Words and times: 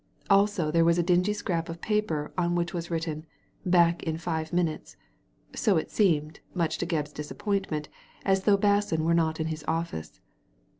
Also 0.31 0.71
there 0.71 0.83
was 0.83 0.97
a 0.97 1.03
dingy 1.03 1.31
scrap 1.31 1.69
of 1.69 1.79
paper, 1.79 2.33
on 2.35 2.55
which 2.55 2.73
was 2.73 2.89
written," 2.89 3.23
Back 3.67 4.01
in 4.01 4.17
five 4.17 4.51
minutes"; 4.51 4.97
so 5.55 5.77
it 5.77 5.91
seemed, 5.91 6.39
much 6.55 6.79
to 6.79 6.87
Gebb's 6.87 7.13
disappointment, 7.13 7.87
as 8.25 8.45
though 8.45 8.57
Basson 8.57 9.03
were 9.03 9.13
not 9.13 9.39
in 9.39 9.45
his 9.45 9.63
office. 9.67 10.19